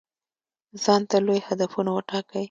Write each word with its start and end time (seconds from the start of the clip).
ځانته 0.83 1.17
لوی 1.25 1.39
هدفونه 1.47 1.89
وټاکئ. 1.93 2.39